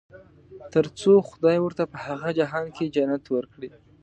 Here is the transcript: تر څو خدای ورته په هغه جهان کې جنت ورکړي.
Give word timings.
تر 0.73 0.85
څو 0.99 1.11
خدای 1.29 1.57
ورته 1.61 1.83
په 1.91 1.97
هغه 2.05 2.29
جهان 2.39 2.65
کې 2.75 2.91
جنت 2.95 3.23
ورکړي. 3.29 3.69